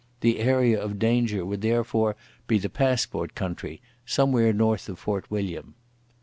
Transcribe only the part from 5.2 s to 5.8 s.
William.